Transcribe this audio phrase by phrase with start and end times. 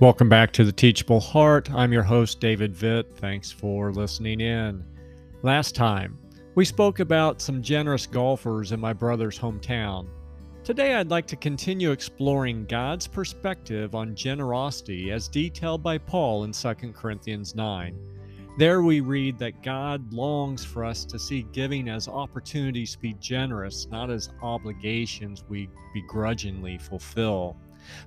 [0.00, 1.70] Welcome back to the Teachable Heart.
[1.74, 3.12] I'm your host, David Vitt.
[3.18, 4.82] Thanks for listening in.
[5.42, 6.18] Last time,
[6.54, 10.08] we spoke about some generous golfers in my brother's hometown.
[10.64, 16.52] Today, I'd like to continue exploring God's perspective on generosity as detailed by Paul in
[16.52, 17.94] 2 Corinthians 9.
[18.56, 23.12] There we read that God longs for us to see giving as opportunities to be
[23.20, 27.54] generous, not as obligations we begrudgingly fulfill.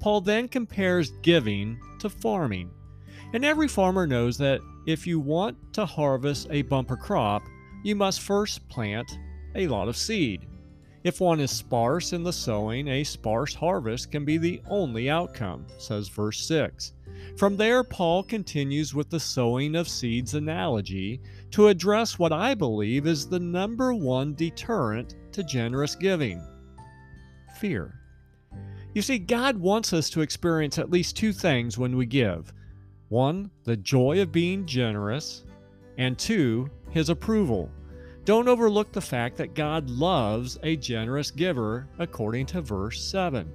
[0.00, 2.70] Paul then compares giving to farming.
[3.32, 7.42] And every farmer knows that if you want to harvest a bumper crop,
[7.84, 9.18] you must first plant
[9.54, 10.46] a lot of seed.
[11.04, 15.66] If one is sparse in the sowing, a sparse harvest can be the only outcome,
[15.78, 16.94] says verse 6.
[17.36, 21.20] From there, Paul continues with the sowing of seeds analogy
[21.52, 26.42] to address what I believe is the number one deterrent to generous giving
[27.58, 27.94] fear.
[28.94, 32.52] You see, God wants us to experience at least two things when we give
[33.08, 35.44] one, the joy of being generous,
[35.96, 37.70] and two, his approval.
[38.24, 43.50] Don't overlook the fact that God loves a generous giver, according to verse 7.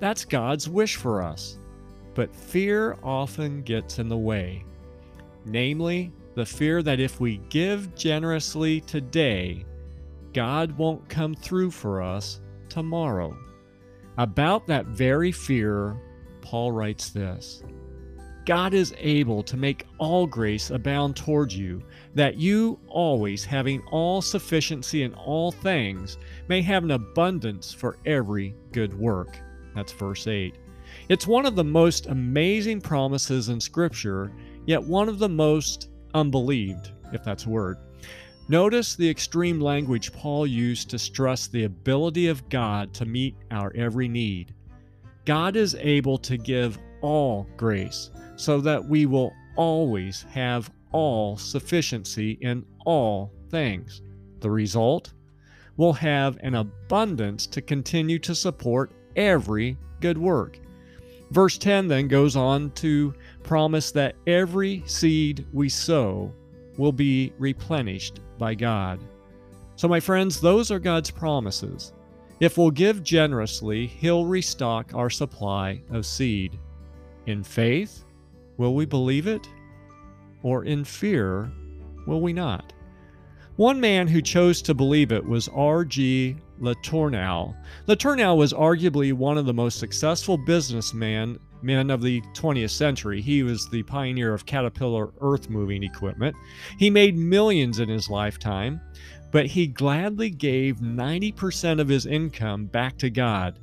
[0.00, 1.58] That's God's wish for us.
[2.14, 4.64] But fear often gets in the way.
[5.44, 9.64] Namely, the fear that if we give generously today,
[10.32, 13.36] God won't come through for us tomorrow.
[14.18, 15.96] About that very fear,
[16.40, 17.62] Paul writes this
[18.44, 24.20] God is able to make all grace abound towards you, that you, always having all
[24.20, 29.38] sufficiency in all things, may have an abundance for every good work.
[29.76, 30.56] That's verse 8.
[31.08, 34.32] It's one of the most amazing promises in Scripture,
[34.66, 37.76] yet one of the most unbelieved, if that's a word.
[38.50, 43.70] Notice the extreme language Paul used to stress the ability of God to meet our
[43.76, 44.54] every need.
[45.26, 52.38] God is able to give all grace so that we will always have all sufficiency
[52.40, 54.00] in all things.
[54.40, 55.12] The result?
[55.76, 60.58] We'll have an abundance to continue to support every good work.
[61.32, 63.12] Verse 10 then goes on to
[63.42, 66.32] promise that every seed we sow
[66.78, 68.98] will be replenished by God.
[69.76, 71.92] So, my friends, those are God's promises.
[72.40, 76.58] If we'll give generously, He'll restock our supply of seed.
[77.26, 78.04] In faith,
[78.56, 79.46] will we believe it?
[80.42, 81.50] Or in fear,
[82.06, 82.72] will we not?
[83.56, 86.36] One man who chose to believe it was R.G.
[86.60, 87.56] Letourneau.
[87.88, 93.20] Letourneau was arguably one of the most successful businessmen men of the 20th century.
[93.20, 96.36] He was the pioneer of Caterpillar earth moving equipment.
[96.78, 98.80] He made millions in his lifetime,
[99.30, 103.58] but he gladly gave 90% of his income back to God.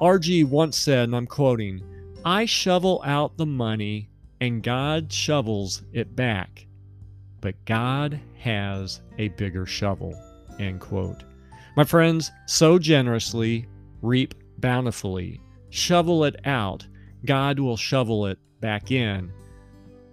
[0.00, 1.82] RG once said, and I'm quoting,
[2.24, 4.08] I shovel out the money
[4.40, 6.66] and God shovels it back,
[7.40, 10.14] but God has a bigger shovel.
[10.58, 11.24] End quote.
[11.76, 13.66] My friends, sow generously,
[14.02, 15.40] reap bountifully,
[15.70, 16.86] shovel it out
[17.24, 19.32] God will shovel it back in.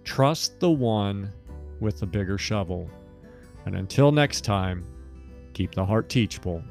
[0.04, 1.30] Trust the one
[1.80, 2.88] with the bigger shovel.
[3.66, 4.84] And until next time,
[5.52, 6.62] keep the heart teachable.